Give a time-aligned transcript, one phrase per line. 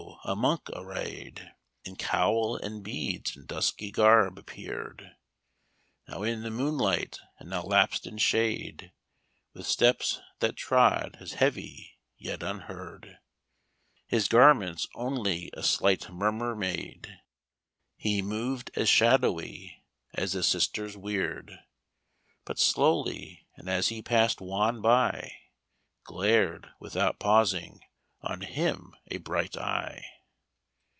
[0.23, 1.51] a monk, arrayed
[1.83, 5.15] In cowl, and beads, and dusky garb, appeared,
[6.07, 8.91] Now in the moonlight, and now lapsed in shade;
[9.53, 13.17] With steps that trod as heavy, yet unheard;
[14.07, 17.17] His garments only a slight murmur made;
[17.97, 19.83] He moved as shadowy
[20.13, 21.59] as the sisters weird,
[22.45, 25.31] But slowly; and as he passed Juan by
[26.03, 27.81] Glared, without pausing,
[28.23, 30.05] on him a bright eye.